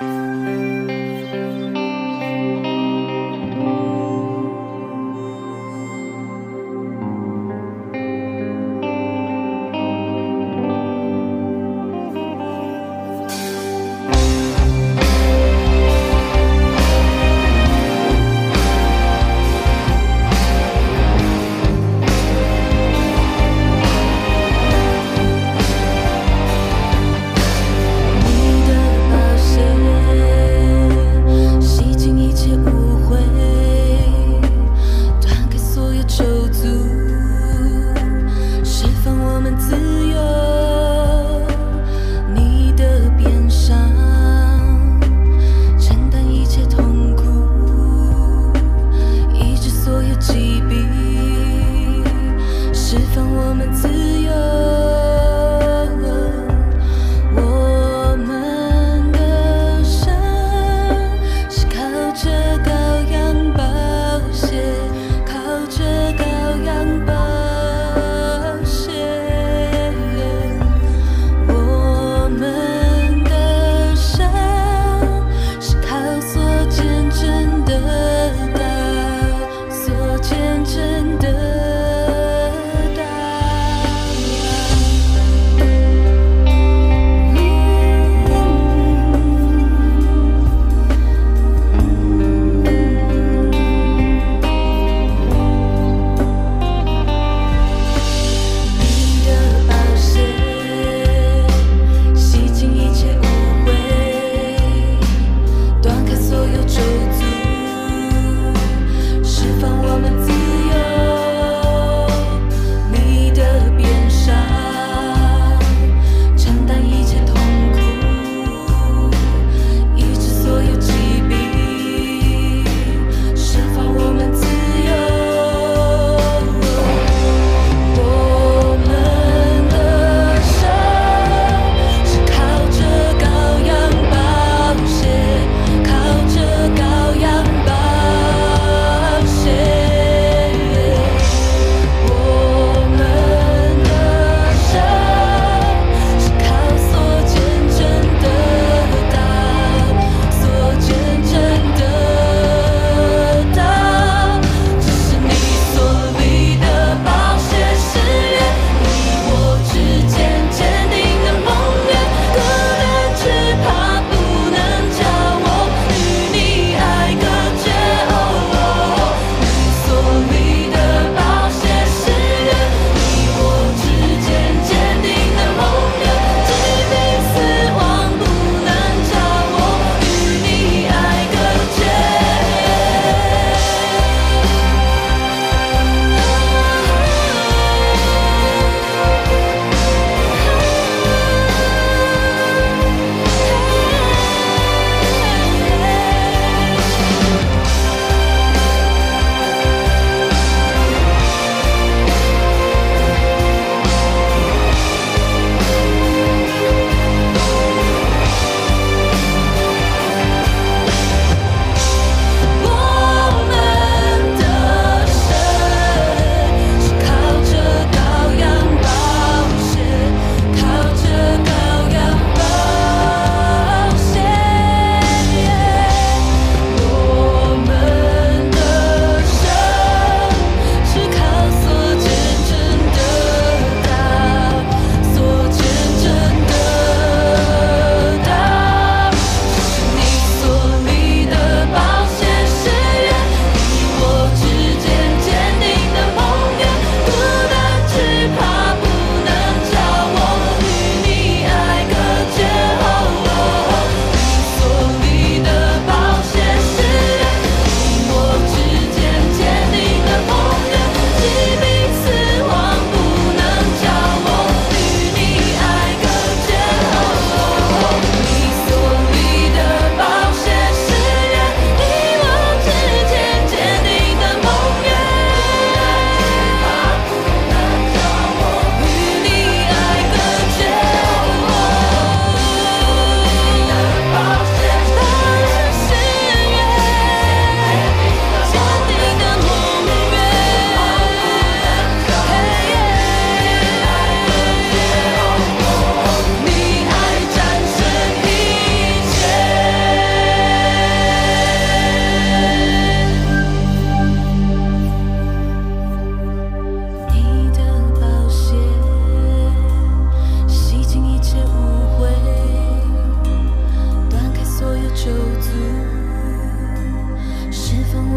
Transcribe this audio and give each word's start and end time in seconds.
Bye. 0.00 0.39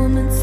moments 0.04 0.43